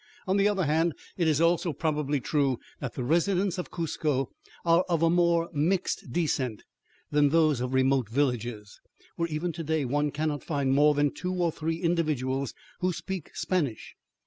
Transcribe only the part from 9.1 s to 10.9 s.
where even to day one cannot find